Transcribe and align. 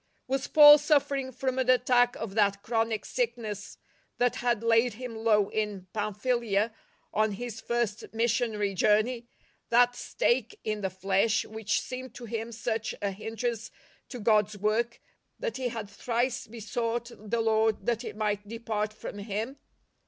Was 0.27 0.47
Paul 0.47 0.79
suffering 0.79 1.31
from 1.31 1.59
an 1.59 1.69
attack 1.69 2.15
of 2.15 2.33
that 2.33 2.63
chronic 2.63 3.05
sickness 3.05 3.77
that 4.17 4.37
had 4.37 4.63
laid 4.63 4.95
him 4.95 5.15
low 5.15 5.49
in 5.49 5.85
Pamphylia 5.93 6.73
on 7.13 7.33
his 7.33 7.61
first 7.61 8.11
missionary 8.11 8.73
journey— 8.73 9.27
that" 9.69 9.95
stake 9.95 10.59
in 10.63 10.81
the 10.81 10.89
flesh" 10.89 11.45
which 11.45 11.79
seemed 11.81 12.15
to 12.15 12.25
him 12.25 12.51
such 12.51 12.95
a 12.99 13.11
hindrance 13.11 13.69
to 14.09 14.19
God's 14.19 14.57
work 14.57 14.99
that 15.37 15.57
he 15.57 15.67
had 15.67 15.87
thrice 15.87 16.47
besought 16.47 17.11
the 17.15 17.39
Lord 17.41 17.85
that 17.85 18.03
it 18.03 18.17
might 18.17 18.47
depart 18.47 18.93
from 18.93 19.19
him 19.19 19.57